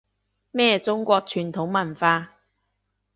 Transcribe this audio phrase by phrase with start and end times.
[0.49, 2.33] 咩中國傳統文化